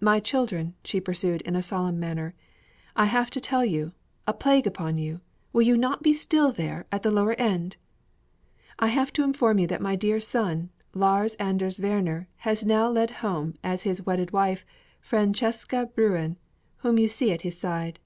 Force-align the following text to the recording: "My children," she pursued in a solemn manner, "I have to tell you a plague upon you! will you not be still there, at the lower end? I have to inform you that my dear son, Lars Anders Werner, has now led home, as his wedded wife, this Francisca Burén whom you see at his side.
"My 0.00 0.18
children," 0.18 0.72
she 0.82 0.98
pursued 0.98 1.42
in 1.42 1.54
a 1.54 1.62
solemn 1.62 2.00
manner, 2.00 2.34
"I 2.96 3.04
have 3.04 3.28
to 3.32 3.38
tell 3.38 3.66
you 3.66 3.92
a 4.26 4.32
plague 4.32 4.66
upon 4.66 4.96
you! 4.96 5.20
will 5.52 5.60
you 5.60 5.76
not 5.76 6.02
be 6.02 6.14
still 6.14 6.52
there, 6.52 6.86
at 6.90 7.02
the 7.02 7.10
lower 7.10 7.34
end? 7.34 7.76
I 8.78 8.86
have 8.86 9.12
to 9.12 9.22
inform 9.22 9.58
you 9.58 9.66
that 9.66 9.82
my 9.82 9.94
dear 9.94 10.20
son, 10.20 10.70
Lars 10.94 11.34
Anders 11.34 11.78
Werner, 11.80 12.28
has 12.36 12.64
now 12.64 12.88
led 12.88 13.10
home, 13.20 13.56
as 13.62 13.82
his 13.82 14.00
wedded 14.06 14.30
wife, 14.30 14.64
this 14.64 15.06
Francisca 15.10 15.90
Burén 15.94 16.36
whom 16.78 16.98
you 16.98 17.06
see 17.06 17.30
at 17.30 17.42
his 17.42 17.58
side. 17.58 17.98